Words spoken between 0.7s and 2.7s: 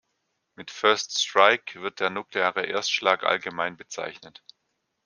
„First Strike“ wird der nukleare